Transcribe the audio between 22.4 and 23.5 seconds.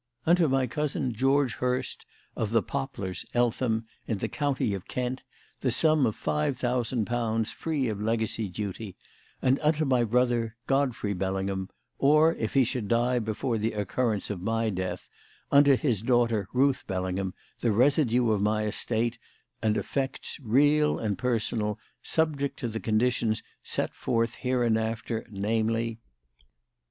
to the conditions